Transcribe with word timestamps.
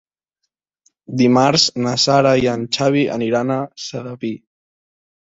Dimarts 1.19 1.67
na 1.87 1.95
Sara 2.05 2.33
i 2.47 2.51
en 2.57 2.67
Xavi 2.81 3.07
aniran 3.21 3.57
a 3.61 3.63
Sedaví. 3.89 4.37